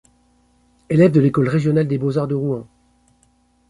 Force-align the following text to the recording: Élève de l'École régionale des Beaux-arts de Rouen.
Élève 0.89 1.11
de 1.11 1.19
l'École 1.19 1.47
régionale 1.47 1.87
des 1.87 1.99
Beaux-arts 1.99 2.27
de 2.27 2.33
Rouen. 2.33 2.67